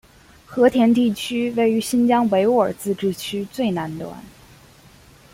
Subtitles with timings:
[0.47, 4.23] 和田地区位于新疆维吾尔自治区最南端。